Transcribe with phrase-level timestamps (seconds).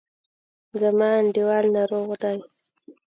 [0.81, 2.37] زما انډیوال ناروغ دی.